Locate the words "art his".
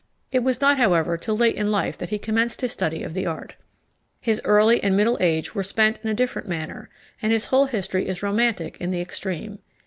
3.27-4.41